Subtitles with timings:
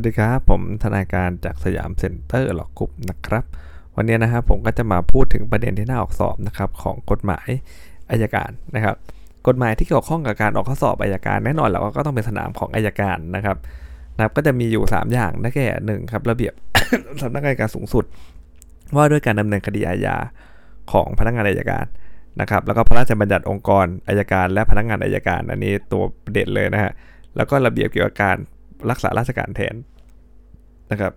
[0.00, 3.44] วัสดีครับ ผมธนาการจากสยามเซ็นเตอร์หลอกกรุ๊ปนะครับ
[3.96, 7.48] วันนี้นะครับผมก็จะมาพูดถึงประเด็นที่น่าออกสอบนะครับของกฎหมาย
[8.10, 8.96] อายการนะครับ
[9.46, 13.56] กฎหมายที่เกี่ยวข้องกับการออกข้อสอบอายการแน่นอนแล้วก็ต้องเป็นสนามของอายการนะครับ
[14.16, 16.54] นะครับก็จะมีอยู่ 3 อย่างได้แก่หนึ่งครับระเบียบ
[17.22, 18.04] สำนักงานการสูงสุด
[18.96, 20.16] ว่าด้วยการดำเนินคดีอาญา
[20.92, 21.86] ของพนักงานอายการ
[22.40, 26.02] นะครับ แล้วก็พระราชบัญญัติองค์กรอายการ และพนักงานอายการ อันนี้ตัว
[26.32, 26.92] เด็ดเลยนะฮะ
[27.36, 28.38] แล้วก็ระเบียบเกี่ยวกับการ
[28.90, 29.74] รักษาราชการแทน
[30.92, 31.12] นะครับ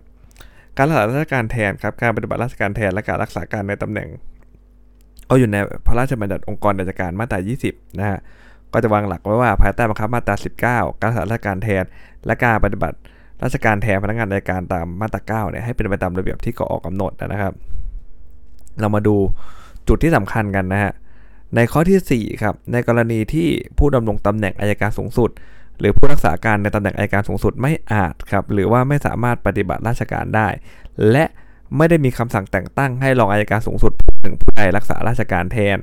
[0.76, 4.08] การรักษาราชการแทนครับการปฏิบัติราชการแทนและการรักษาการในตำแหน่ง
[5.26, 5.56] เอาอยู่ใน
[5.86, 8.18] พระราชบัญญัติองค์กรราชการมาตรา 20 นะฮะ
[8.72, 10.34] ก็จะวางหลักไว้ว่าภายใต้บังคับมาตรา
[10.68, 11.84] 19 การรักษาราชการแทน
[12.26, 12.96] และการปฏิบัติ
[13.42, 17.52] ราชการแทนพนักงานราชการตามมาตรา9เนี่ยให้เป็นไปตามระเบียบที่กออกกำหนดนะครับ
[18.80, 19.16] เรามาดู
[19.88, 20.92] จุดที่สำคัญกันนะฮะ
[21.56, 23.48] ในข้อที่ 4 ครับ ในกรณีที่
[23.78, 25.30] ผู้ดำรงตำแหน่งอายการสูงสุด
[25.80, 30.48] หรือผู้รักษาการในตำแหน่งอายการสูงสุดไม่อาจครับหรือว่าไม่สามารถปฏิบัติราชการได้
[31.10, 31.24] และ
[31.76, 33.92] ไม่ได้มีคำสั่งแต่งตั้งให้รองอายการสูงสุด
[34.24, 35.78] ถึงผู้ใดรักษาราชการแทน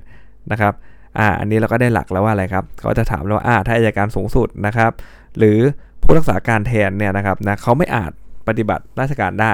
[0.52, 0.74] นะครับ
[1.20, 4.92] อ่าอันนี้เราก็ได้หลักแล้วว่าอะไรครับเขาจะถามเราว่าอ่าถ้าอายการสูงสุดนะครับ
[5.38, 5.60] หรือ
[6.02, 8.12] ผู้รักษาการแทนเนี่ยนะครับนะเขาไม่อาจ
[8.48, 9.54] ปฏิบัติราชการได้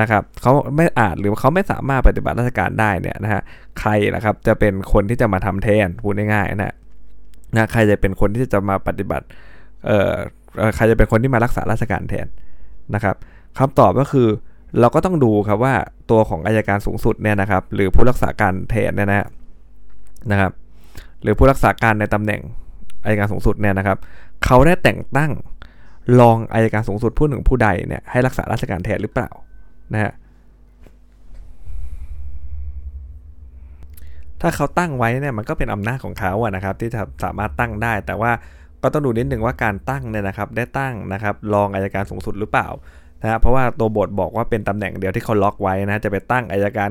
[0.00, 3.42] นะครับเขาไม่อาจหรือเขาไม่สามารถปฏิบัติราชการได้เนี่ยนะฮะ
[3.80, 6.74] ใครนะครับจะเป็นคนที่จะมาทำแทนพูดง่ายๆนะ
[7.56, 9.26] นะใครจะเป็นคนที่จะมาปฏิบัติ
[10.76, 12.26] ใครจะเป็นคนที่มารักษาราชการแทน
[12.94, 13.16] นะครับ
[13.58, 14.28] คำตอบก็คือ
[14.80, 15.74] เราก็ต้องดูครับว่า
[16.10, 19.26] ตัวของอายการสูงสุดเนี่ยนะครับ หรือผู้รักษาการแทนเนี่ยนะ
[20.30, 20.52] นะครับ
[21.22, 22.40] หรือผู้รักษาการในตำแหน่ง
[23.04, 23.98] อายการสูงสุดเนี่ยนะครับ
[24.44, 25.30] เขาได้แต่งตั้ง
[26.20, 29.30] รองอายการสูงสุดผู้หนึ่งผู้ใดเนี่ยให้รักษาราชการแทนหรือเปล่า
[29.92, 30.12] นะฮะ
[34.40, 38.32] ถ้าเขาตั้งไว้เนี่ยมันก็เป็นอำนาจของเขาอะนะครับ ที่จะสามารถตั้งได้ แต่ว่า
[38.82, 42.68] ก็ต้องดูนิดหนึ่งว่าการตั้งเนี่ยนะครับได้ตั้งนะครับรองอายการสูงสุดหรือเปล่า
[43.22, 46.88] นะเพราะว่าตัวบทบอกว่าเป็นตำแหน่งเดียวที่เขาล็อกไว้นะจะไปตั้งอายการ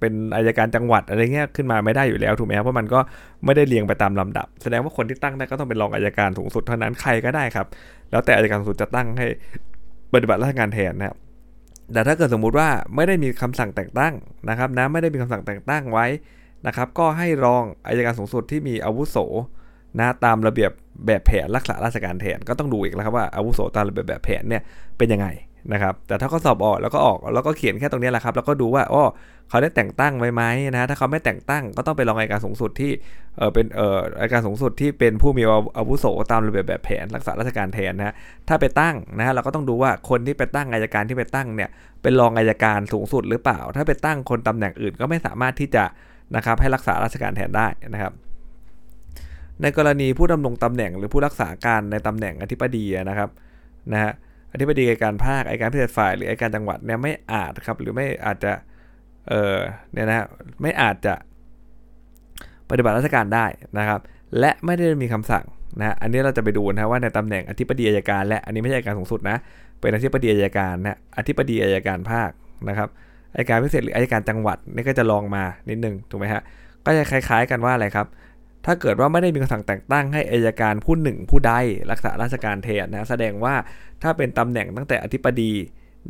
[0.00, 3.00] เป็นอายการจังหวัดอะไรเงี้ยขึ้นมาไม่ได้อยู่แล้วถูกไหมครับเพราะมันก็
[3.44, 7.66] ไม่ได้เรียงไปตามลำดับ แสดงว่าคนที่ตั้งได้ก็ต้องเป็นรองอายการสูงสุดเท่านั้นใครก็ได้ครับ
[8.10, 9.26] แล้วแต่อายการสูงสุดจะตั้งให้
[10.14, 11.16] ปฏิบัติราชการแทนนะครับ
[11.92, 14.14] แต่ถ้าเกิดสมมุติว่าไม่ได้มีคำสั่งแต่งตั้ง
[14.48, 16.06] นะครับนะไม่ได้มีคำสั่งแต่งตั้งไว้
[16.66, 19.16] นะครับ ก็ให้รองอายการสูงสุดที่มีอาวุโส
[19.98, 20.70] นะตามระเบียบ
[21.06, 24.62] แบบแผนรักษาราชการแทนก็ต้องดูอีกแล้วครับว่าอาวุโสตามระเบียบแบบแผนเนี่ย
[24.98, 25.28] เป็นยังไง
[25.72, 29.04] นะครับแต่ถ้าเขาสอบออกแล้วก็ออกแล้วก็เขียนแค่ตรงนี้แหละครับแล้วก็ดูว่าอ๋อ
[29.48, 30.42] เขาได้แต่งตั้งไว้ไหม
[30.72, 32.92] นะถ้าเขาไม่แต่งตั้งก็ต้องไปรองอายการสูงสุดที่
[33.38, 35.42] เออเป็นเอออายการสูงสุดที่เป็นผู้มี
[35.76, 38.14] อาวุโสตามระเบียบแบบแผนรักษาราชการแทนนะ
[38.48, 41.70] ถ้าไปตั้งนะเราก็ต้องดูว่าคนที่ไปตั้งอายการที่ไปตั้งเนี่ย
[42.02, 45.84] เป็นรองอายการสูงสุดหรือเปล่า ถ้าไปตั้งคนตำแหน่งอื่นก็ไม่สามารถที่จะ
[46.36, 48.12] นะครับให้รักษาราชการแทนได้นะครับ
[49.62, 53.30] ในกรณีผู้ดำรงตำแหน่งหรือผู้รักษาการในตำแหน่งอธิบดีนะครับ
[53.92, 54.12] นะฮะ
[54.52, 58.52] อธิบดีการภาคอายการพิเศษฝ่ายหรืออายการจังหวัดเนี่ยไม่อาจครับหรือไม่อาจจะ
[59.28, 59.56] เออ
[59.92, 60.26] เนี่ยนะ
[60.62, 61.14] ไม่อาจจะ
[62.70, 63.46] ปฏิบัติราชการได้
[63.78, 64.00] นะครับ
[64.38, 65.44] และไม่ได้มีคำสั่ง
[65.78, 69.36] นะอันนี้เราจะไปดูนะว่าในตำแหน่งอธิบดีอายการ และอันนี้ไม่ใช่อายการสูงสุดนะ
[69.80, 72.30] เป็นอธิบดีอายการนะอธิบดีอายการภาค
[72.68, 72.88] นะครับ
[73.34, 76.42] อายการพิเศษหรืออายการจังหวัดนี่ก็จะลองมานิดนึงถูกไหมฮะ
[76.86, 78.06] ก็จะคล้าย ๆ กันว่าอะไรครับ
[78.66, 81.52] ถ้าเกิดว่าไม่ได้มีคำสั่งแต่งตั้งให้อายการผู้หนึ่งผู้ใด
[81.90, 83.54] รักษาราชการแทนนะแสดงว่า
[84.02, 85.52] ถ้าเป็นตำแหน่งตั้งแต่อธิบดี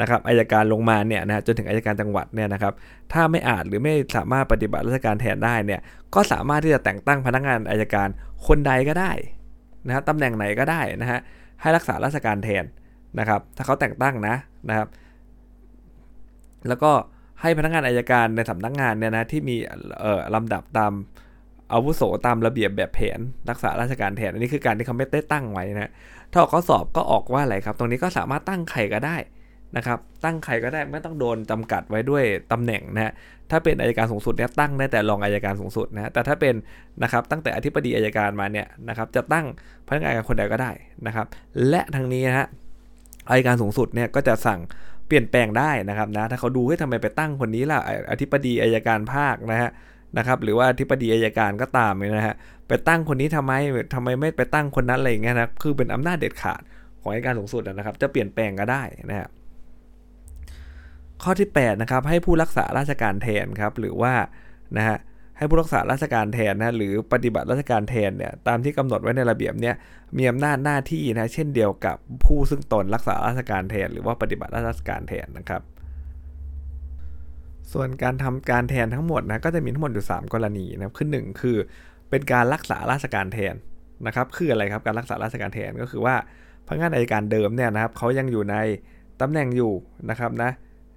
[0.00, 2.72] นะครับอายการลงมาเนี่ยนะจนถึงอายการจังหวัดเนี่ยนะครับ
[3.12, 5.80] ถ้าไม่อาจหรือไม่สามารถปฏิบัติราชการแทนได้เนี่ย
[6.14, 8.08] ก็สามารถที่จะแต่งตั้งพนักงานอายการ
[8.46, 9.12] คนใดก็ได้
[9.86, 11.20] นะครับตำแหน่งไหนก็ได้นะฮะ
[11.60, 12.64] ให้รักษาราชการแทน
[13.18, 14.36] นะครับถ้าเขาแต่งตั้งนะ
[14.68, 14.88] นะครับ
[16.68, 16.92] แล้วก็
[17.40, 19.56] ให้พนักงานอายการในสำนักงานเนี่ยนะที่มี
[20.34, 20.92] ลำดับตาม
[21.72, 23.20] อาวุโสตามระเบียบแบบแผน
[23.50, 25.90] รักษาราชการแทนอันนี้คือการที่เขาไม่ได้ตั้งไว้นะ
[26.32, 29.16] ถ้าออกข้อสอบก็ออกว่าอะไรครับ ตรงนี้ก็สามารถตั้งใครก็ได้
[29.76, 33.12] นะครับ ตั้งใครก็ได้ไม่ต้องโดนจำกัดไว้ด้วยตำแหน่งนะฮะ
[33.50, 36.54] ถ้าเป็นอายการสูงสุดเนี่ยตั้งได้แต่รองอายการสูงสุดนะแต่ถ้าเป็น
[37.02, 39.46] นะครับตั้งแต่อธิบดีอายการมาเนี่ยนะครับจะตั้ง
[39.86, 40.70] พนักงานคนใดก็ได้
[41.06, 41.26] นะครับ
[41.68, 42.46] และทางนี้นะฮะ
[43.30, 44.60] อายการสูงสุดเนี่ยก็จะสั่ง
[45.06, 47.80] เปลี่ยนแปลงได้นะครับนะถ้าเขาดูให้ทำไมไปตั้งคนนี้ล่ะ
[48.10, 49.70] อธิบดีอายการภาคนะฮะ
[50.16, 52.34] นะครับหรือว่าอธิบดีอายการก็ตามนะฮะ
[52.68, 53.52] ไปตั้งคนนี้ทำไม
[53.94, 56.60] ทำไมไม่ไปตั้งคนนั้นอะไรอย่างเงี้ยนะคือเป็นอำนาจเด็ดขาด
[57.00, 59.30] ของอายการสูงสุดนะครับ จะเปลี่ยนแปลงก็ได้นะครับ
[61.22, 64.12] ข้อที่8นะครับให้ผู้รักษาราชการแทนครับหรือว่า
[64.76, 64.98] นะฮะ
[65.38, 69.74] ให้ผู้รักษาราชการแทนนะหรือปฏิบัติราชการแทนเนี่ยตามที่กำหนดไว้ในระเบียบเนี่ย
[70.16, 75.62] มีอำนาจหน้าที่นะเช่นเดียวกับผู้ซึ่งตนรักษาราชการแทน หรือว่าปฏิบัติราชการแทนนะครับ
[77.72, 81.56] ส่วนการทำการแทนทั้งหมดนะก็จะมีทั้งหมดอยู่ 3 กรณีนะครับคือ1คือ
[82.10, 83.54] เป็นการรักษาราชการแทน
[84.06, 86.14] นะครับคืออะไรครับการรักษาราชการแทนก็คือว่า
[86.66, 88.56] พนักงานอายการเดิมเนี่ยนะครับเขายังอยู่ใน
[89.20, 89.72] ตำแหน่งอยู่
[90.10, 90.50] นะครับนะ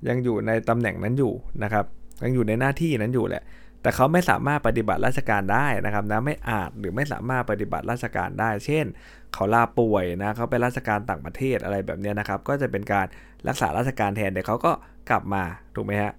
[0.09, 1.33] ยังอยู่ในตำแหน่งนั้นอยู่
[1.63, 1.85] นะครับ
[2.23, 3.43] ยังอยู่ในหน้าที่นั้นอยู่แหละ
[3.81, 8.85] แต่เขาไม่สามารถปฏิบัติราชการได้นะครับนะไม่อาจหรือไม่สามารถปฏิบัติราชการได้ เช่น
[9.33, 13.05] เขาลาป่วยนะเขาไปราชการต่างประเทศอะไรแบบนี้นะครับ ก็จะเป็นการ
[13.47, 14.71] รักษาราชการแทนเดี๋ยวเขาก็
[15.09, 15.43] กลับมา
[15.75, 16.13] ถูกไหมฮะ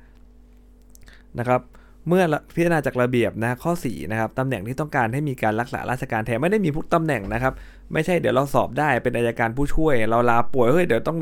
[1.39, 1.61] นะครับ
[2.09, 2.23] เมื่อ
[2.55, 7.53] พิจารณาจากระเบียบนะข้อ4นะครับตำแหน่งที่ต้องการให้มีการรักษาราชการแทนไม่ได้มีทุกตำแหน่งนะครับ
[7.93, 11.17] ไม่ใช่เดี๋ยวเราสอบได้เป็นอายการผู้ช่วย เราลาป่วยเฮ้ยเดี๋ยวต้อง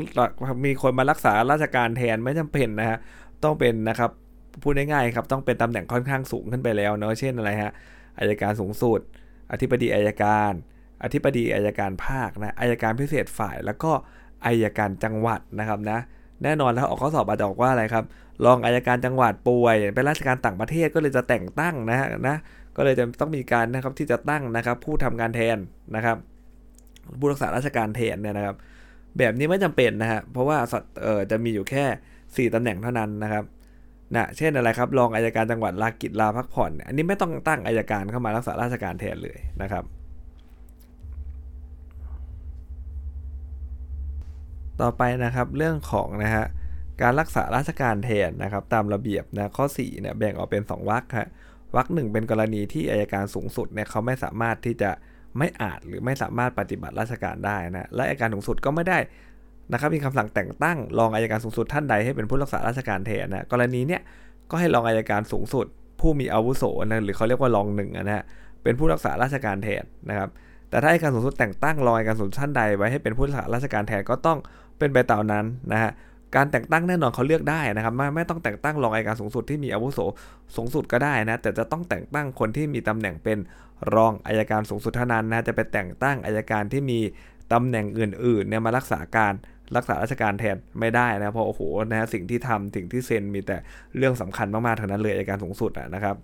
[0.65, 2.97] มีคนมารักษาราชการแทนไม่จำเป็นนะฮะ
[3.43, 4.11] ต้องเป็นนะครับ
[4.61, 7.71] พูดง่ายๆครับต้องเป็นตำแหน่งค่อนข้างสูงขึ้นไปแล้วเนาะเช่นอะไรฮะ
[8.19, 8.99] อายการสูงสุด
[9.51, 10.51] อธิบดีอายการ
[11.03, 13.91] อธิบดีอายการภาคนะอายการพิเศษฝ่าย แล้วก็
[14.45, 15.99] อายการจังหวัดนะครับนะ
[16.43, 18.05] แน่นอนแล้วออกข้อสอบอาจจะบอกว่าอะไรครับ
[18.45, 22.37] รองอายการจังหวัดป่วยเป็นราชการต่างประเทศก็เลยจะแต่งตั้งนะฮะนะ
[22.77, 25.57] ก็เลยจะต้องมีการนะครับที่จะตั้งนะครับ ผู้ทำงานแทน
[25.95, 26.17] นะครับ
[27.19, 28.55] ผู้รักษาราชการแทนเนี่ยนะครับ
[29.17, 30.57] แบบนี้ไม่จำเป็นนะฮะเพราะว่า
[31.03, 33.43] เออจะมีอยู่แค่ 4ตำแหน่งเท่านั้นนะครับ
[34.15, 39.83] นะเช่นอะไรครับรองอายการจังหวัดลากิจลาพักผ่อน อันนี้ไม่ต้องตั้งอายการเข้ามารักษาราชการแทนเลยนะครับ
[44.81, 46.45] ต่อไปนะครับเรื่องของนะฮะ
[47.03, 51.29] การรักษาราชการแทนนะครับตามระเบียบนะข้อ4เนี่ยแบ่งออกเป็น 2วรรคฮะ
[51.75, 54.91] วรรคหนึ่งเป็นกรณีที่อายการสูงสุดเนี่ยเขาไม่สามารถที่จะ
[55.37, 58.97] ไม่อาจหรือไม่สามารถปฏิบัติราชการได้นะและอายการสูงสุดก็ไม่ได้
[59.71, 64.01] นะครับมีคำสั่งแต่งตั้งรองอายการสูงสุดท่านใดให้เป็นผู้รักษาราชการแทนนะกรณีเนี้ย
[64.51, 65.65] ก็ให้รองอายการสูงสุด
[65.99, 68.25] ผู้มีอาวุโสนะหรือเขาเรียกว่ารองหนึ่งนะฮะ
[68.63, 70.29] เป็นผู้รักษาราชการแทนนะครับ
[70.69, 74.37] แต่ถ้าอายการสูงสุดแต่งตั้งรองอายการสูงสุดท่านใดไว้ให้เป็นผู้รักษาราชการแทนก็ต้อง
[74.77, 75.91] เป็นไปตามนั้นนะฮะ
[76.35, 79.99] การแต่งตั้งแน่นอนเขาเลือกได้นะครับไม่ไม่ต้องแต่งตั้งรองอัยการสูงสุดที่มีอาวุโส
[80.55, 83.37] สูงสุดก็ได้นะ แต่จะต้องแต่งตั้งคนที่มีตำแหน่งเป็น
[83.95, 86.99] รองอายการสูงสุดเท่านั้นนะจะไปแต่งตั้งอายการที่มี
[87.53, 89.33] ตำแหน่งอื่นๆเนี่ยมารักษาการ
[89.75, 93.57] รักษาราชการแทนไม่ได้นะเพราะโอ้โหนะฮะสิ่งที่ทำสิ่งที่เซ็นมีแต่
[93.97, 96.15] เรื่องสำคัญมากๆเท่านั้นเลยอายการสูงสุดนะครับ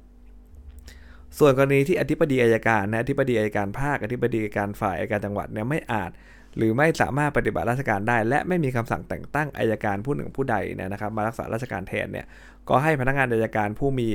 [1.39, 6.11] ส่วนกรณีที่อธิบดีอายการนะอธิบดีอายการภาคอธิบดีอายการฝ่ายอายการจังหวัดเนี่ยไม่อาจ
[6.57, 12.25] หรือไม่สามารถปฏิบัติราชการได้ และไม่มีคำสั่งแต่งตั้งอายการผู้หนึ่งผู้ใดเนี่ยนะครับมารักษาราชการแทนเนี่ย
[12.69, 14.07] ก็ให้พนักงานอายการผู้มี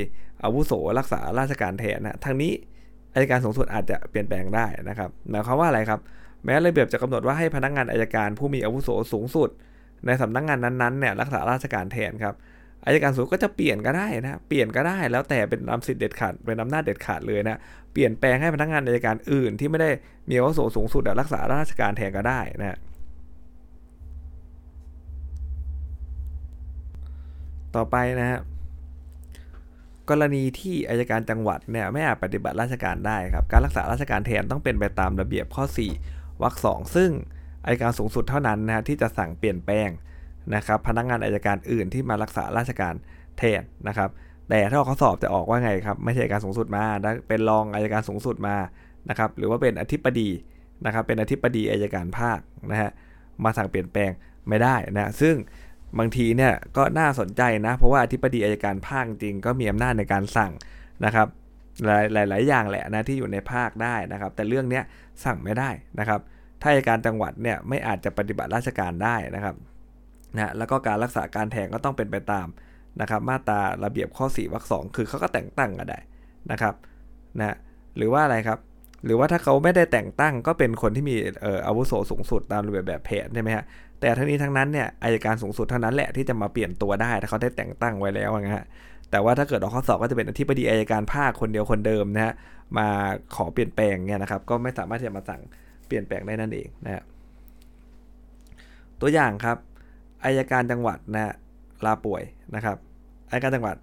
[0.45, 2.53] อาวุโสรักษาราชการแทนนะทางนี้
[3.15, 6.01] อายการสูงสุดอาจจะเปลี่ยนแปลงได้นะครับหมายความว่าอะไรครับ
[6.45, 9.51] แม้ระเบียบจะกำหนดว่าให้พนักงานอายการผู้มีอาวุโสสูงสุด
[10.07, 12.35] ในสำนักงานนั้นๆเนี่ยรักษาราชการแทนครับ
[12.85, 17.59] อายการสูงก็จะเปลี่ยนก็ได้นะเปลี่ยนก็ได้แล้วแต่เป็นอำสิทธิเด็ดขาดเป็นอำนาจเด็ดขาดเลยนะ
[17.93, 19.91] เปลี่ยนแปลงให้พนักงานอายการอื่น ที่ไม่ได้
[20.29, 22.79] มีอาวุโสสูงสุดรักษาราชการแทนก็ได้นะ
[27.77, 28.41] ต่อไปนะฮะ
[30.11, 35.65] กรณีที่อายการจังหวัดเนี่ยไม่อาจปฏิบัติราชการได้ครับการรักษาราชการแทนต้องเป็นไปตามระเบียบข้อ
[36.05, 37.11] 4วรรคสองซึ่ง
[37.65, 39.89] อายการสูงสุดเท่านั้นนะที่จะสั่งเปลี่ยนแปลง
[40.55, 42.95] นะครับพนักงานอายการอื่นที่มารักษาราชการ
[43.39, 44.11] แทนนะครับ
[44.49, 46.85] แต่ถ้าข้อสอบจะออกว่าไงครับ ไม่ใช่อายการสูงสุดมา
[47.29, 48.57] เป็นรองอายการสูงสุดมา
[49.09, 50.31] นะครับ หรือว่าเป็นอธิบดี
[50.87, 52.39] นะครับ เป็นอธิบดีอายการภาค
[52.71, 52.91] นะฮะ
[53.45, 54.11] มาสั่งเปลี่ยนแปลง
[54.49, 55.35] ไม่ได้นะซึ่ง
[55.99, 60.53] บางทีเนี่ยก็น่าสนใจนะ เพราะว่าอธิบดีอายการภาคจริงก็มีอำนาจในการสั่ง
[61.05, 61.29] นะครับ
[61.85, 64.81] หลายหลายอย่างแหละนะที่อยู่ในภาคได้นะครับ แต่เรื่องนี้
[65.25, 66.21] สั่งไม่ได้นะครับ
[66.63, 69.55] ถ้าอายการจังหวัดเนี่ยไม่อาจจะปฏิบัติราชการได้นะครับ
[70.35, 72.47] นะแล้วก็การรักษาการแทงก็ต้องเป็นไปตาม
[73.01, 76.01] นะครับมาตราระเบียบข้อ4วรรคสองคือเขาก็แต่งตั้งกันได้
[76.51, 76.75] นะครับ
[77.39, 77.57] นะ
[77.97, 78.59] หรือว่าอะไรครับ
[79.05, 81.15] หรือว่าถ้าเขาไม่ได้แต่งตั้งก็เป็นคนที่มี
[81.67, 83.65] อาวุโสสูงสุดตามระเบียบแบบแผนใช่ไหมฮะ
[84.01, 88.65] แต่ทั้งนี้ทั้งนั้นเนี่ยอายการสูงสุดเท่านั้นแหละที่จะมาเปลี่ยนตัวได้ถ้าเขาได้แต่งตั้งไว้แล้วนะฮะ
[89.11, 92.33] แต่ว่าถ้าเกิดออกข้อสอบก็จะเป็นอธิบดีอายการภาคคนเดียวคนเดิมนะฮะ
[92.79, 92.89] มา
[93.35, 95.41] ขอเปลี่ยนแปลงเนี่ยนะครับ ก็ไม่สามารถที่จะมาสั่ง
[95.87, 97.03] เปลี่ยนแปลงได้นั่นเองนะฮะ
[99.01, 99.57] ตัวอย่างครับ
[100.25, 101.35] อายการจังหวัดนะ
[101.87, 102.23] ลาป่วย
[102.55, 102.77] นะครับ
[103.31, 103.77] อายการจังหวัด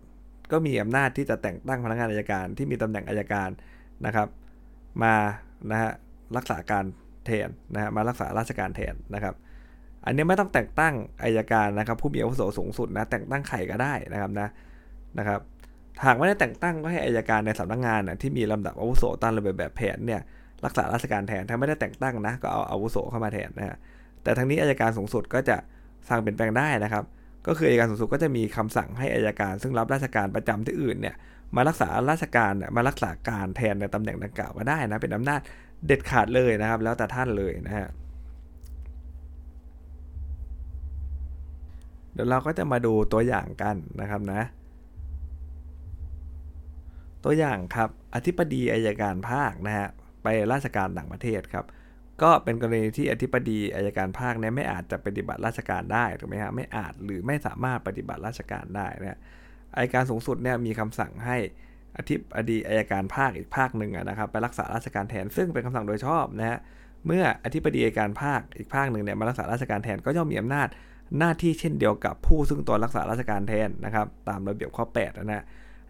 [0.52, 3.50] ก็มีอำนาจที่จะแต่งตั้งพนักงานอายการที่มีตำแหน่งอายการ
[4.06, 4.28] นะครับ
[5.04, 5.16] มา
[5.72, 5.92] นะฮะ
[6.38, 6.86] รักษาการ
[7.26, 9.36] แทนนะฮะมารักษาราชการแทนนะครับ
[10.06, 10.94] อันนี้ไม่ต้องแต่งตั้ง
[11.24, 14.48] อายการนะครับ ผู้มีอาวุโสสูงสุดนะแต่งตั้งใครก็ได้นะครับนะ
[15.20, 15.40] นะครับ
[16.06, 20.22] หากไม่ได้แต่งตั้งก็ให้อายการในสำนักงงานนะที่มีลำดับอาวุโสตามระเบียบแบบแผนเนี่ย
[20.66, 23.78] รักษาราชการแทนถ้าไม่ได้แต่งตั้งนะก็เอาอาวุโสเข้ามาแทนนะฮะ
[24.24, 25.58] แต่ทั้งนี้อายการสูงสุดก็จะ
[26.10, 27.04] สั่งเปลี่ยนแปลงได้นะครับ
[27.48, 31.16] ก็คืออายการสูงสุดก็จะมีคำสั่งให้อายการ ซึ่งรับราชการประจำที่อื่นเนี่ย
[31.56, 35.40] มารักษาราชการมารักษาการแทนในตำแหน่งดังกล่าวก็ได้นะเป็นอำนาจ
[35.88, 37.88] เด็ดขาดเลยนะครับ แล้วแต่ท่านเลยนะฮะ
[42.14, 44.42] เดี๋ยวเราก็จะมาดูตัวอย่างกันนะครับนะ
[47.24, 49.88] ตัวอย่างครับอธิบดีอายการภาคนะฮะ
[50.24, 51.66] ไปราชการต่างประเทศครับ
[52.24, 59.20] ก็เป็นกรณีที่อธิบดีอายการภาคเนี่ยไม่อาจจะปฏิบัติราชการได้ถูกไหมฮะไม่อาจหรือไม่สามารถปฏิบัติราชการได้นะ
[59.76, 61.38] อายการสูงสุดเนี่ยมีคำสั่งให้
[61.98, 66.60] อธิบดีอายการภาคอีกภาคหนึ่งนะครับไปรักษาราชการแทนซึ่งเป็นคำสั่งโดยชอบนะฮะ
[67.06, 70.68] เมื่ออธิบดีอายการภาคอีกภาคหนึ่งเนี่ยมารักษาราชการแทนก็ย่อมมีอำนาจ
[71.18, 75.46] หน้าที่เช่นเดียวกับผู้ซึ่งตัวรักษาราชการแทนนะครับตามระเบียบข้อ8นะฮะ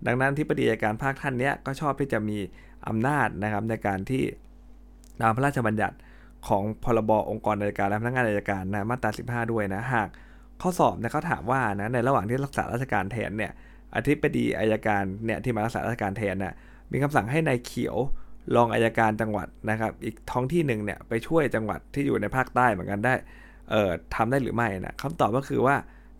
[0.05, 2.38] ดังนั้นที่ปดีอายการภาคท่านเนี้ยก็ชอบที่จะมี
[2.88, 4.24] อำนาจนะครับในการที่
[5.21, 5.95] ตามพระราชบัญญัติ
[6.48, 10.10] ของพรบองค์กรอัยการและพนักงานอัยการนะมาตรา15 ด้วยนะหาก
[10.62, 13.51] ข้อสอบเนี่ยเขาถามว่านะในระหว่างที่รักษาราชการแทนเนี่ย
[13.96, 16.53] อธิบดีอายการเนี่ยที่มารักษาราชการแทนน่ะ
[16.91, 17.98] มีคำสั่งให้ในายเขียว
[18.55, 23.13] รองอายการจังหวัดนะครับ อีกท้องที่หนึ่งเนี่ยไปช่วยจังหวัดที่อยู่ในภาคใต้เหมือนกันได้
[23.69, 25.75] เอ่อทำได้หรือไม่นะคำตอบก็คือว่า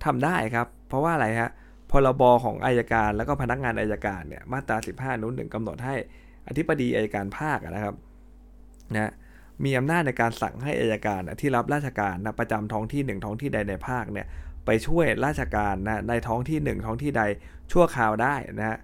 [0.06, 1.50] ทำได้ครับ เพราะว่าอะไรฮะ
[1.92, 5.96] พรบของอายการแล้วก็พนักงานอายการเนี่ยมาตรา 15 นู้นหนึ่งกำหนดให้
[6.48, 7.96] อธิบดีอายการภาคนะครับ
[8.96, 9.12] นะ
[9.64, 14.28] มีอำนาจในการสั่งให้อายการที่รับราชการนะประจำท้องที่หนึ่งท้องที่ใดในภาคเนี่ย
[14.66, 17.24] ไปช่วยราชการนะในท้องที่หนึ่งท้องที่ใด
[17.72, 18.78] ชั่วคราวได้นะ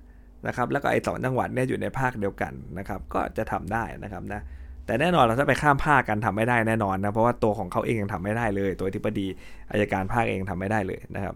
[0.47, 4.41] นะครับแล้วก็ไอ้สองจังหวัดเนี่ยอยู่ในภาคเดียวกันนะครับก็จะทำได้นะครับนะ
[4.85, 9.27] แต่แน่นอนเราถ้าไปข้ามภาคกันทำไม่ได้แน่นอนนะเพราะว่าตัวของเขาเองยังทำไม่ได้เลย ตัวที่ปดี
[9.71, 11.35] อายการภาคเองทำไม่ได้เลยนะครับ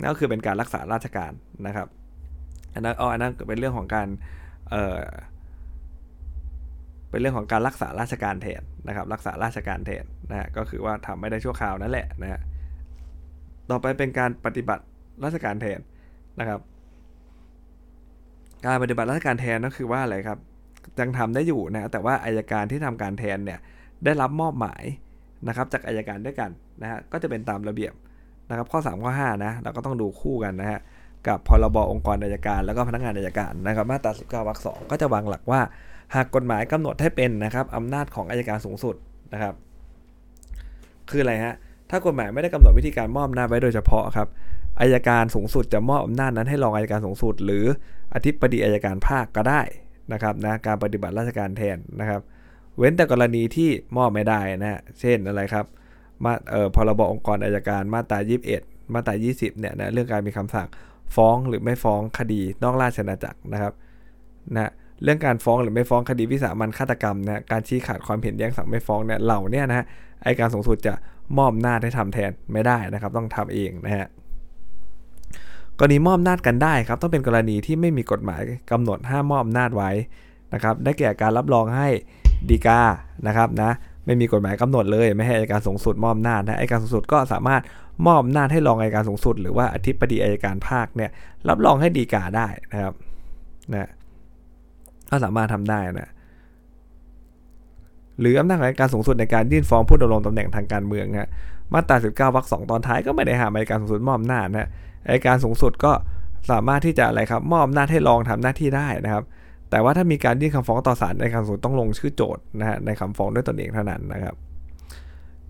[0.00, 1.32] นั่นก็คือเป็นการรักษาราชการ
[1.66, 1.88] นะครับ
[2.74, 4.08] อันนั้นอ๋ออันนั้นเป็นเรื่องของการ
[4.70, 4.98] เอ่อ
[7.10, 12.40] เป็นเรื่องของการรักษาราชการแทนนะครับรักษาราชการแทนนะฮะก็คือว่าทำไม่ได้ชั่วคราวนั่นแหละนะฮะ
[13.70, 14.84] ต่อไปเป็นการปฏิบัติ
[15.24, 15.80] ราชการแทน
[16.40, 16.60] นะครับ
[18.66, 20.38] การปฏิบัติราชการแทนก็คือว่าอะไรครับ
[21.00, 23.58] ยังทำได้อยู่นะแต่ว่าอายการที่ทำการแทนเนี่ย
[24.04, 24.82] ได้รับมอบหมาย
[25.48, 26.50] นะครับจากอายการด้วยกัน
[26.82, 27.92] นะฮะก็จะเป็นตามระเบียบ
[28.50, 30.80] นะครับข้อ 3 ข้อ5นะเราก็ต้องดูคู่กันนะฮะ
[31.28, 35.60] กับพรบองค์กรอายการ แล้วก็พนักงานอายการนะครับมาตรา19วรรคสองก็จะวางหลักว่า
[36.14, 38.94] หากกฎหมายกำหนดให้เป็นนะครับอำนาจของอายการสูงสุด
[39.32, 39.54] นะครับ
[41.10, 41.54] คืออะไรฮะ
[41.90, 44.28] ถ้ากฎหมายไม่ได้กำหนดวิธีการมอบอำนาจไว้โดยเฉพาะครับ
[44.80, 47.64] อายการสูงสุดจะมอบอำนาจนั้นให้รองอายการสูงสุด หรือ
[48.14, 49.62] อธิบดีอายการภาคก็ได้
[50.12, 52.20] นะครับนะการปฏิบัติราชการแทนนะครับ
[52.78, 55.66] เว้นแต่กรณีที่มอบไม่ได้นะเช่นอะไรครับ
[56.24, 58.18] มาเอ่อพรบองค์กรอายการมาตรา
[58.56, 60.68] 21 มาตรา20เนี่ยนะเรื่องการมีคำสั่ง
[61.16, 63.72] ฟ้องหรือไม่ฟ้องคดีนอกราชอาณาจักรนะครับ
[64.54, 64.70] นะ
[65.02, 69.86] เรื่องการฟ้องหรือไม่ฟ้องคดีวิสามันฆาตกรรมนะการชี้ขาดความเห็นแย้งสั่งไม่ฟ้องเนี่ยเหล่านี้นะฮะ
[70.24, 70.94] อายการสูงสุดจะ
[71.38, 74.06] มอบหน้าให้ทำแทนไม่ได้นะครับ ต้องทำเองนะฮะ
[75.78, 79.90] กรณีมอบนาจกันได้ครับ ต้องเป็นกรณีที่ไม่มีกฎหมายกำหนดห้ามมอบนาจไว้
[80.54, 81.88] นะครับ ได้แก่การรับรองให้
[82.50, 82.80] ดีกา
[83.26, 83.70] นะครับนะ
[84.06, 87.62] ไม่มีกฎหมายกำหนดเลย ไม่ให้อายการสูงสุดมอบนาจนะอายการสูงสุดก็สามารถ
[88.06, 91.10] มอบนาจให้รองอายการสูงสุด หรือว่าอธิบดีอายการภาคเนี่ย
[91.48, 92.94] รับรองให้ดีกาได้นะครับ
[93.74, 93.88] นะ
[95.10, 96.10] ก็สามารถทำได้นะ
[98.20, 101.30] หรืออำนาจของการสูงสุดในการยื่นฟ้องผู้ดำรงตำแหน่งทางการเมืองนะ
[101.74, 104.68] มาตรา 19วรรคสองตอนท้ายก็ไม่ได้ห้ามอายการสูงสุดมอบอำนาจนะ
[105.08, 105.92] อายการสูงสุดก็
[106.50, 109.24] สามารถที่จะอะไรครับมอบอำนาจให้รองทำหน้าที่ได้นะครับ
[109.70, 114.34] แต่ว่าถ้ามีการยื่นคำฟ้องต่อศาลในคำสูงต้องลงชื่อโจทย์นะฮะในคำฟ้องด้วยตนเองเท่านั้นนะครับ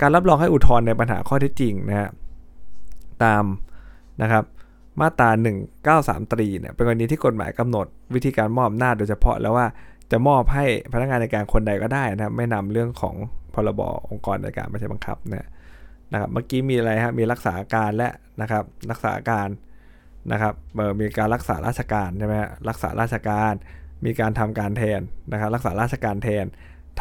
[0.00, 2.08] การรับรองให้อุทธรณ์ในปัญหาข้อเท็จจริงนะฮะ
[3.24, 3.44] ตาม
[4.22, 4.44] นะครับ
[5.00, 5.30] มาตรา
[5.80, 9.66] 193 ตรีเนี่ยเป็นกรณีที่กฎหมายกำหนดวิธีการมอบอำนาจโดยเฉพาะแล้วว่า
[10.10, 13.14] จะมอบให้พนักงานในการคนใดก็ได้นะครับไม่นำเรื่องของ
[13.54, 15.48] พรบองค์กรในการไม่ใช่บังคับนะ
[16.12, 18.08] นะครับเมื่อกี้มีอะไรฮะมีรักษาการและ
[18.40, 19.48] นะครับรักษาการ
[20.32, 20.54] นะครับ
[21.00, 22.34] มีการรักษาราชการใช่ไหม
[22.68, 23.52] รักษาราชการ
[24.04, 25.00] มีการทำการแทน
[25.32, 26.44] นะครับรักษาราชการแทน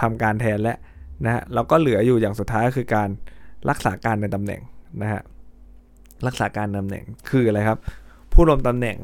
[0.01, 0.75] ทำการแทนและ
[1.25, 3.09] นะฮะเราก็เหลืออยู่อย่างสุดท้ายก็คือการ
[3.69, 4.61] รักษาการในตำแหน่ง
[5.01, 5.21] นะฮะ
[6.27, 7.79] รักษาการตำแหน่งคืออะไรครับ
[8.33, 8.97] ผู้รวมตำแหน่ง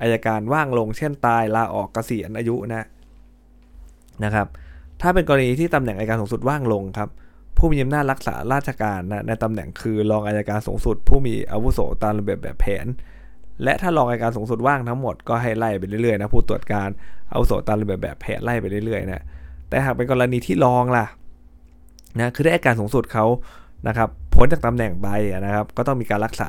[0.00, 2.86] อายการว่างลงเช่นตายลาออกเกษียณอายุนะ
[4.24, 4.46] นะครับ
[5.00, 7.08] ถ้าเป็นกรณีที่ตำแหน่งอายการสูงสุดว่างลงครับ
[7.56, 12.86] ผู้มีอำนาจรักษาราชการนะในตำแหน่งคือรองอายการสูงสุด ผู้มีอาวุโสตามระเบียบแบบแผน
[13.62, 16.88] และถ้ารองอายการสูงสุดว่างทั้งหมดก็ให้ไล่ไปเรื่อยๆนะผู้ตรวจการ
[17.32, 19.22] อาวุโสตามระเบียบแบบแผนไล่ไปเรื่อยๆนะ
[19.68, 21.06] แต่หากเป็นกรณีที่รองล่ะ
[22.20, 23.24] นะคือได้อัยการสูงสุดเขา
[23.88, 25.08] นะครับพ้นจากตำแหน่งไป
[25.44, 26.48] นะครับก็ต้องมีการรักษา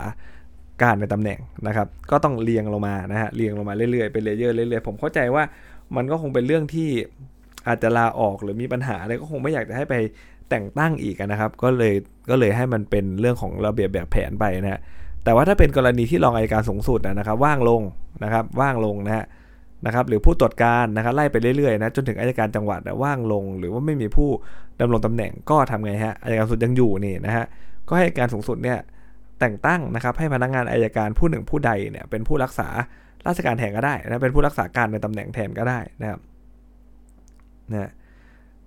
[0.82, 5.44] การในตำแหน่งนะครับก็ต้องเรียงลงมานะฮะเรียงลงมาเรื่อยๆเป็น layer เรื่อยๆผมเข้าใจว่า
[5.96, 6.90] มันก็คงเป็นเรื่องที่
[7.68, 9.96] อาจจะลาออกหรือมีปัญหาอะไรก็คงไม่อยากจะให้ไป
[10.50, 11.94] แต่งตั้งอีกนะครับ ก็เลย
[12.30, 14.82] ก็เลยให้มันเป็นเรื่องของระเบียบแบบแผนไปนะฮะ
[15.24, 17.82] แต่ว่าถ้าเป็นกรณีที่รองอัยการสูงสุดนะครับ ว่างลง
[18.24, 19.26] นะครับว่างลงนะฮะ
[19.86, 24.30] นะครับหรือผู้ตรวจการนะครับไล่ไปเรื่อยๆนะจนถึงอัยการจังหวัดว่างลง หรือว่าไม่มีผู้
[24.80, 27.46] ดำรงตำแหน่งก็ทำไงฮะอายการสูงสุดยังอยู่นี่นะฮะ
[27.88, 28.78] ก็ให้การสูงสุดเนี่ย
[29.40, 32.68] แต่งตั้งนะครับให้พนักงานอายการผู้หนึ่งผู้ใดเนี่ยเป็นผู้รักษา
[33.28, 36.20] ราชการแทนก็ได้นะเป็นผู้รักษาการในตำแหน่งแทนก็ได้นะครับ
[37.72, 37.92] นะ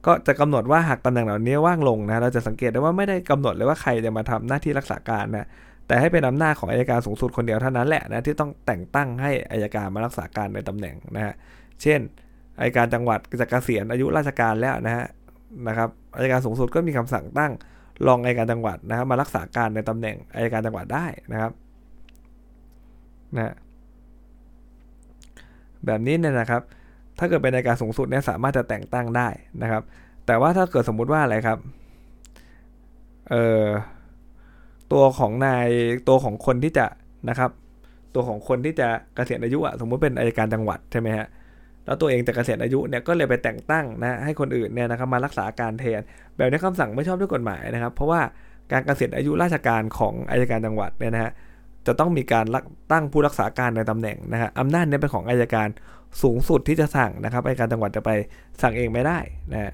[0.07, 5.47] ก็จะกำหนดว่าหากตำแหน่งเหล่านี้ว่างลงนะเราจะสังเกตได้ว่าไม่ได้กำหนดเลยว่าใครจะมาทำหน้าที่รักษาการนะ
[5.90, 11.35] แต่ให้เป็นอำนาจของอายการสูงสุดคนเดียวเท่านั้นแหละนะที่ต้องแต่งตั้งให้อายการมารักษาการในตำแหน่งนะฮะ
[11.82, 12.00] เช่น
[12.59, 15.04] อายการจังหวัดจะเกษียณอายุราชการแล้วนะฮะ
[15.68, 17.52] นะครับอายการสูงสุดก็มีคำสั่งตั้ง
[18.06, 21.52] รองอายการจังหวัดนะครับมารักษาการในตำแหน่งอายการจังหวัดได้นะครับ
[23.37, 23.54] นะ
[25.87, 26.62] แบบนี้เนี่ยนะครับ
[27.18, 29.28] ถ้าเกิดเป็นอายการสูงสุดเนี่ยสามารถจะแต่งตั้งได้
[29.62, 29.82] นะครับ
[30.26, 31.59] แต่ว่าถ้าเกิดสมมุติว่าอะไรครับ
[33.30, 33.66] เอ่อ
[34.92, 35.68] ตัวของนาย
[36.09, 36.87] ตัวของคนที่จะ
[37.28, 37.50] นะครับ
[38.14, 41.26] ตัวของคนที่จะเกษียณอายุอะสมมุติเป็นอายการจังหวัดใช่ไหมฮะ
[41.87, 46.00] แล้วตัวเองจะเกษียณอายุเนี่ยก็เลยไปแต่งตั้งนะให้คนอื่นเนี่ยนะครับมารักษาการแทน
[46.37, 48.20] แบบนี้คำสั่งไม่ชอบด้วยกฎหมายนะครับ เพราะว่า
[48.73, 51.32] การเกษียณอายุราชการของอายการจังหวัดเนี่ยนะฮะ
[51.87, 52.47] จะต้องมีการ
[52.92, 55.68] ตั้งผู้รักษาการในตำแหน่งนะฮะอำนาจเนี่ยเป็นของอายการ
[56.23, 58.11] สูงสุดที่จะสั่งนะครับอายการจังหวัดจะไป
[58.62, 59.18] สั่งเองไม่ได้
[59.52, 59.73] นะฮะ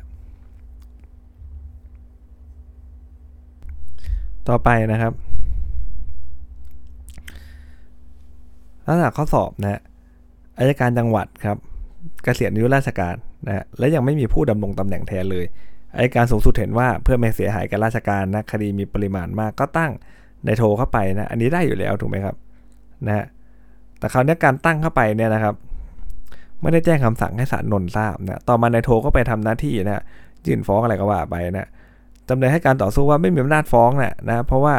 [4.49, 5.12] ต่อไปนะครับ
[8.87, 9.81] ลักษณะข้อสอบนะ
[10.59, 11.57] อายการจังหวัดครับ
[12.25, 13.15] เกษียณอายุราชการ
[13.47, 15.45] นะและยังไม่มีผู้ดำรงตำแหน่งแทนเลย
[15.97, 19.93] อายการสูงสุดเห็นว่าเพื่อไม่เสียหายกับราชการนะคดีมีปริมาณมากก็ตั้ง
[20.47, 22.37] ในโทรเข้าไปนะอันนี้ได้อยู่แล้วถูกไหมครับ
[23.07, 23.25] นะฮะ
[23.99, 25.55] แต่คราวนี้การตั้งเข้าไปเนี่ยนะครับ
[26.61, 30.03] ไม่ได้แจ้งคำสั่งให้ศาลนนทราบนะต่อมาในโทรก็ไปทำหน้าที่นะ
[30.47, 31.69] ยื่นฟ้องอะไรก็ว่าไปนะ
[32.28, 34.75] จำเลยให้การต่อสู้ว่าไม่มีอำนาจฟ้องนะนะเพราะว่า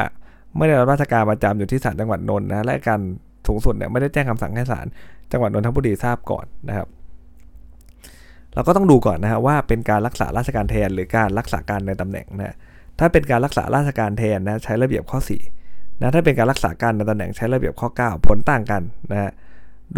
[0.57, 2.99] ไม่ได้รับราชการประจำอยู่ที่ศาลจังหวัดนนท์นะและการ
[3.47, 4.85] สูงสุดเนี่ยไม่ได้แจ้งคำสั่งให้ศาล
[5.31, 6.87] จังหวัดนนทบุรีทราบก่อนนะครับ
[8.53, 12.55] เราก็ต้องดูก่อนนะฮะว่าเป็นการรักษาราชการแทนหรือการรักษาการในตำแหน่งนะ
[12.99, 15.19] ถ้าเป็นการรักษาราชการแทนนะใช้ระเบียบข้อ
[15.59, 19.31] 4นะถ้าเป็นการรักษาการในตำแหน่งใช้ระเบียบข้อ 9 ผลต่างกันนะฮะ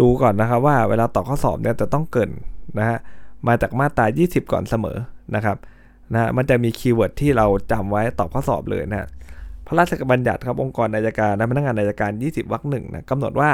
[0.00, 2.30] ดูก่อนนะครับว่าเวลาตอบข้อสอบเนี่ยจะต้องเกิน
[2.78, 2.98] นะฮะ
[3.46, 4.96] มาจากมาตรา 20 ก่อนเสมอ
[5.34, 5.56] นะครับ
[6.14, 9.08] นะมันจะมี keyword ที่เราจำไว้ตอบข้อสอบเลยนะ
[9.66, 13.50] พระราชบัญญัติครับองค์กรอัยการและพนักงานอัยการ 20วรรคหนึ่งนะกำหนดว่า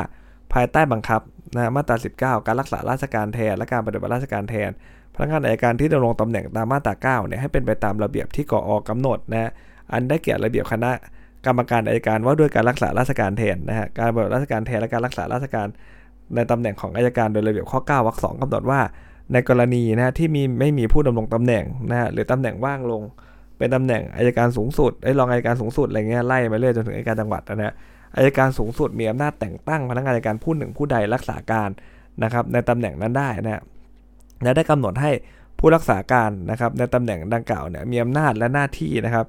[0.53, 1.21] ภายใต้บังคับ
[1.57, 4.71] นะมาตรา 19 การรักษาราชการแทน และการปฏิบัติราชการแทน
[5.15, 9.51] พนักงานอัยการที่ดำรงตำแหน่งตามมาตรา9เนี่ยให้เป็นไปตามระเบียบที่ก.อ.กำหนดนะ
[9.93, 10.91] อันได้แก่ระเบียบคณะ
[11.47, 15.67] กรรมการอัยการว่าด้วยการรักษาราชการแทนนะฮะการปฏิบัติราชการแทนและการรักษาราชการ
[16.35, 18.81] ในตำแหน่งของอายการโดยระเบียบข้อ 9วรรคสองกำหนดว่า
[19.33, 23.03] ในกรณีนะที่มีไม่มีผู้ดำรงตำแหน่งนะฮะหรือตำแหน่งว่างลง
[23.59, 27.75] เป็นตำแหน่งอายการสูงสุดไอ้รองอายการสูงสุดอะไรเงี้ยไล่มาเรื่อยจนถึงอายการจังหวัดนะฮะ
[28.17, 31.71] อายการสูงสุดมีอำนาจแต่งตั้งพนักงานอายการผู้หนึ่งผู้ใดรักษาการ
[32.25, 33.63] นะครับในตำแหน่งนั้นได้นะ
[34.43, 35.11] และได้กำหนดให้
[35.59, 39.27] ผู้รักษาการนะครับในตำแหน่งดังกล่าวเนี่ยมีอำนาจและหน้าที่นะครับ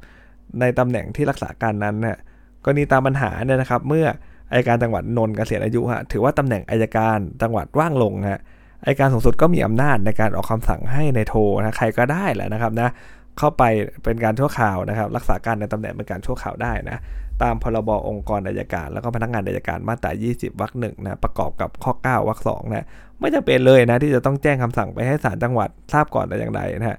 [0.59, 2.17] ในตำแหน่งที่รักษาการนั้นนี่ย
[2.63, 4.05] กรณีตามปัญหาเนี่ยนะครับ เมื่อ
[4.51, 8.41] อายการจังหวัดนนท์เกษียณอายุฮะถือว่าตำแหน่งอายการจังหวัดว่างลงฮะ
[8.85, 12.89] อายการสูงสุดก็มีอำนาจในการออกคำสั่งให้ในโทนะใครก็ได้แหละนะครับนะ
[13.37, 13.63] เข้าไป
[14.03, 16.97] เป็นการชั่วคราวนะครับ รักษาการในตำแหน่งเป็นการชั่วคราวได้นะ
[17.43, 22.85] ตามพรบองค์กรอายการ แล้วก็พนักงานอายการมาตรา 20 วรรคหนึ่งนะประกอบกับข้อ 9 วรรคสองนะ
[23.19, 26.97] ไม่จะเป็นเลยนะที่จะต้องแจ้งคำสั่งไปให้ศาลจังหวัดทราบก่อนแต่อย่างใดนะฮะ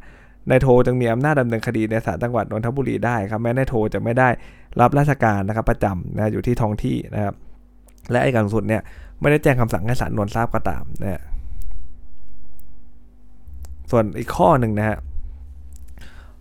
[0.51, 4.29] นายโทจึงมีอำนาจดำเนินคดีในศาลจังหวัดนนทบุรีได้ครับแม้นายโทจะไม่ได้
[4.81, 7.35] รับราชการนะครับประจำนะอยู่ที่ท้องที่นะครับ
[8.11, 8.83] และไอ้การสุดเนี่ย
[9.21, 11.23] ไม่ได้แจ้งคำสั่งให้ศาลนนทราบก็ตามนะฮะ
[13.91, 14.99] ส่วนอีกข้อหนึ่งนะฮะ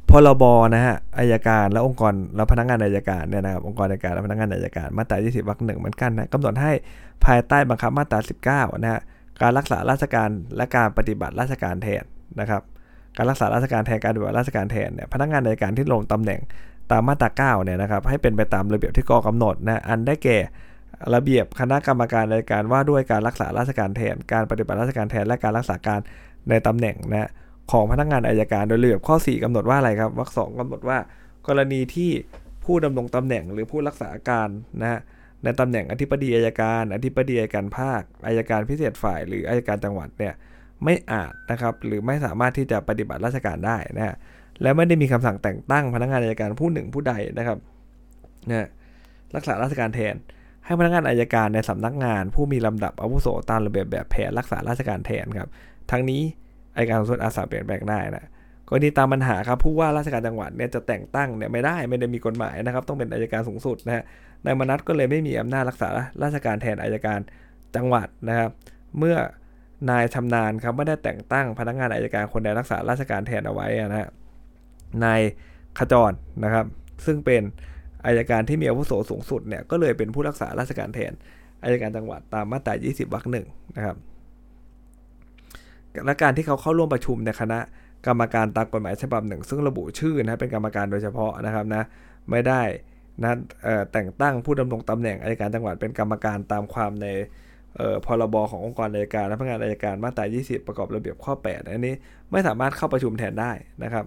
[0.09, 0.43] พรบ
[0.75, 6.71] นะฮะอายการและองค์กรและพนักงานอายการเนี่ยนะครับองค์กรอายการและพนักงานอายการมาตรา 20วรรคหนึ่งเหมือนกันนะกำหนดให้
[7.25, 9.01] ภายใต้บังคับมาตรา 19นะฮะ
[9.41, 12.03] การรักษาราชการและการปฏิบัติราชการแทน
[12.39, 12.61] นะครับ
[13.17, 16.39] การรักษาราชการแทนการปฏิบัติราชการแทนเนี่ยพนักงานอายการที่ลงตำแหน่ง
[16.91, 20.37] ตามมาตรา9เนี่ยนะครับให้เป็นไปตามระเบียบที่กอกำหนดนะอันได้แก่
[21.15, 25.99] ระเบียบคณะกรรมการอายการว่าด้วยการรักษาราชการแทน การปฏิบัติราชการแทน และการรักษาการ
[26.49, 27.29] ในตำแหน่งนะ
[27.71, 30.97] ของพนักงานอายการโดยระเบียบข้อ 4กำหนดว่าอะไรครับวรรคสองกำหนดว่า
[31.47, 32.11] กรณีที่
[32.63, 34.49] ผู้ดำรงตำแหน่งหรือผู้รักษาการ
[34.81, 34.99] นะ
[35.43, 40.33] ในตำแหน่งอธิบดีอายการ อธิบดีอายการภาคอายการพิเศษฝ่ายหรืออายการจังหวัดเนี่ย
[40.83, 44.15] ไม่อาจนะครับหรือไม่สามารถที่จะปฏิบัติราชการได้นะ
[44.61, 47.57] และไม่ได้มีคำสั่งแต่งตั้งพนักงานอายการผู้หนึ่งผู้ใดนะครับ
[48.49, 48.67] นะ
[49.35, 50.15] รักษาราชการแทน
[50.65, 55.49] ให้พนักงานอายการในสำนักงาน ผู้มีลำดับอาวุโสตามระเบียบแบบแผนรักษาราชการแทนครับ
[55.91, 56.21] ทั้งนี้
[56.75, 58.25] อายการสูงสุดอาสาเปลี่ยนแปลงได้นะ
[58.67, 64.03] กรณีตามปัญหาครับผู้ว่าราชการจังหวัดเนี่ยจะแต่งตั้งเนี่ยไม่ได้ไม่ได้มีกฎหมายนะครับ ต้องเป็นอายการสูงสุดนะฮะ
[64.45, 65.89] นายมนัสก็เลยไม่มีอำนาจรักษา
[66.23, 67.19] ราชการแทนอายการ
[67.75, 68.49] จังหวัดนะครับ
[68.97, 69.15] เมื่อ
[69.89, 74.09] นายชำนาญครับไม่ได้แต่งตั้งพนักงานอายการคนใดรักษาราชการแทนเอาไว้นะฮะ
[75.03, 75.21] นาย
[75.79, 76.11] ขจร
[76.43, 76.65] นะครับ
[77.05, 77.41] ซึ่งเป็น
[78.05, 81.11] อายการที่มีอาวุโสสูงสุดเนี่ยก็เลยเป็นผู้รักษาราชการแทน
[81.63, 83.45] อายการจังหวัดตามมาตรา 20วรรคหนึ่ง
[83.75, 83.95] นะครับ
[86.05, 87.59] และการที่เขาเข้าร่วมประชุมในคณะ
[88.07, 91.83] กรรมการตามกฎหมายฉบับหนึ่ง ซึ่งระบุชื่อนะเป็นกรรมการโดยเฉพาะนะครับนะ
[92.29, 92.61] ไม่ได้
[93.21, 93.29] นะ
[93.93, 97.07] แต่งตั้งผู้ดำรงตำแหน่งอายการจังหวัดเป็นกรรมการตามความใน
[98.05, 101.95] พรบขององค์กรอายการและพนักงานอายการมาตรา 20 ประกอบระเบียบข้อ 8 อันนี้
[102.31, 103.51] ไม่สามารถเข้าประชุมแทนได้
[103.83, 104.05] นะครับ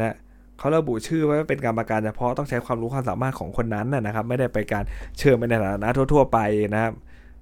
[0.00, 0.14] นะ
[0.58, 4.84] เขาระบุชื่อไว้ว่าเป็นกรรมการเฉพาะต้องใช้ความรู้ความสามารถของคนนั้นนะครับ ไม่ได้ไปการ
[5.18, 6.38] เชิญไปในฐานะทั่ว ๆ ไป
[6.74, 6.92] นะครับ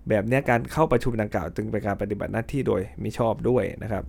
[0.09, 4.05] แบบนี้การเข้าประชุมดังกล่าวจึงเป็นการปฏิบัติหน้าที่โดยมิชอบด้วยนะครับ